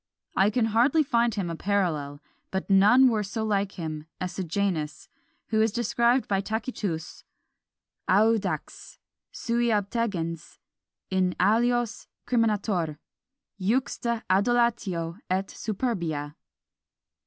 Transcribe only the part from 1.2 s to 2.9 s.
him a parallel; but